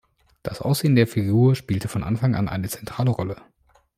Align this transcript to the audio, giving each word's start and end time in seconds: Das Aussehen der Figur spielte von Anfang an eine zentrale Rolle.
Das 0.41 0.61
Aussehen 0.61 0.95
der 0.95 1.05
Figur 1.05 1.53
spielte 1.55 1.87
von 1.87 2.03
Anfang 2.03 2.33
an 2.33 2.49
eine 2.49 2.67
zentrale 2.67 3.11
Rolle. 3.11 3.39